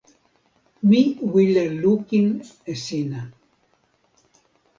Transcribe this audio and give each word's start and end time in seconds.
mi 0.89 1.01
wile 1.33 1.63
lukin 1.81 2.27
e 2.71 2.73
sina. 2.83 3.19